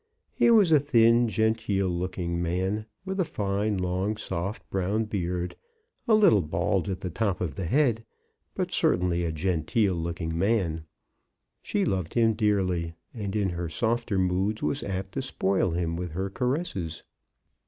[0.33, 5.55] He was a thin, genteel looking man, with a fine long soft brown beard,
[6.07, 8.03] a little bald at the top of the head,
[8.55, 10.85] but certainly a genteel looking man.
[11.61, 16.13] She loved him dearly, and in her softer moods was apt to spoil him with
[16.13, 17.03] her caresses.